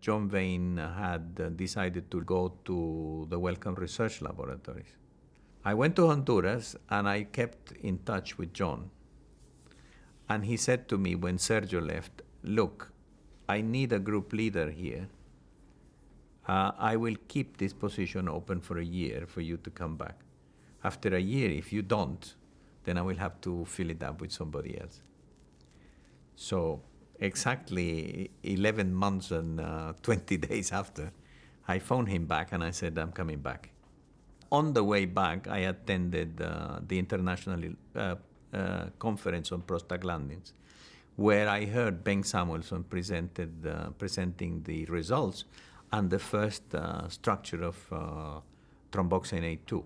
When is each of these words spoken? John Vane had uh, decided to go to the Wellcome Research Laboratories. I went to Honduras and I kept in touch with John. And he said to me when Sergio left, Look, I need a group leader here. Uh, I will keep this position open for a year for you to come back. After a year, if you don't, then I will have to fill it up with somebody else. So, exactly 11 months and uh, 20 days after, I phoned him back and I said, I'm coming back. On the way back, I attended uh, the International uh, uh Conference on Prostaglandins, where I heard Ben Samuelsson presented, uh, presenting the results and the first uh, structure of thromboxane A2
John 0.00 0.28
Vane 0.28 0.76
had 0.76 1.40
uh, 1.40 1.48
decided 1.50 2.10
to 2.10 2.20
go 2.22 2.52
to 2.64 3.26
the 3.28 3.38
Wellcome 3.38 3.74
Research 3.74 4.22
Laboratories. 4.22 4.96
I 5.64 5.74
went 5.74 5.96
to 5.96 6.06
Honduras 6.06 6.76
and 6.90 7.08
I 7.08 7.24
kept 7.24 7.72
in 7.72 7.98
touch 7.98 8.38
with 8.38 8.52
John. 8.52 8.90
And 10.28 10.44
he 10.44 10.56
said 10.56 10.88
to 10.88 10.98
me 10.98 11.14
when 11.14 11.38
Sergio 11.38 11.84
left, 11.84 12.22
Look, 12.42 12.92
I 13.48 13.60
need 13.60 13.92
a 13.92 13.98
group 13.98 14.32
leader 14.32 14.70
here. 14.70 15.08
Uh, 16.46 16.72
I 16.78 16.96
will 16.96 17.16
keep 17.26 17.56
this 17.56 17.72
position 17.72 18.28
open 18.28 18.60
for 18.60 18.78
a 18.78 18.84
year 18.84 19.26
for 19.26 19.40
you 19.40 19.56
to 19.56 19.70
come 19.70 19.96
back. 19.96 20.20
After 20.84 21.14
a 21.16 21.20
year, 21.20 21.50
if 21.50 21.72
you 21.72 21.82
don't, 21.82 22.34
then 22.84 22.96
I 22.96 23.02
will 23.02 23.16
have 23.16 23.40
to 23.40 23.64
fill 23.64 23.90
it 23.90 24.02
up 24.02 24.20
with 24.20 24.30
somebody 24.30 24.80
else. 24.80 25.02
So, 26.36 26.82
exactly 27.20 28.30
11 28.42 28.94
months 28.94 29.30
and 29.30 29.60
uh, 29.60 29.92
20 30.02 30.36
days 30.48 30.72
after, 30.72 31.12
I 31.68 31.78
phoned 31.78 32.08
him 32.08 32.26
back 32.26 32.52
and 32.52 32.62
I 32.62 32.70
said, 32.70 32.98
I'm 32.98 33.12
coming 33.12 33.38
back. 33.38 33.70
On 34.52 34.72
the 34.72 34.84
way 34.84 35.06
back, 35.06 35.48
I 35.48 35.58
attended 35.58 36.40
uh, 36.40 36.78
the 36.86 36.98
International 36.98 37.60
uh, 37.96 38.14
uh 38.54 38.86
Conference 38.98 39.50
on 39.50 39.62
Prostaglandins, 39.62 40.52
where 41.16 41.48
I 41.48 41.64
heard 41.64 42.04
Ben 42.04 42.22
Samuelsson 42.22 42.84
presented, 42.84 43.66
uh, 43.66 43.90
presenting 43.98 44.62
the 44.62 44.84
results 44.84 45.44
and 45.92 46.10
the 46.10 46.20
first 46.20 46.74
uh, 46.74 47.08
structure 47.08 47.62
of 47.64 47.76
thromboxane 48.92 49.58
A2 49.58 49.82